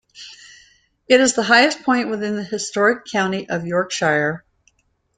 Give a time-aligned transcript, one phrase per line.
[1.07, 4.43] It is the highest point within the historic county of Yorkshire.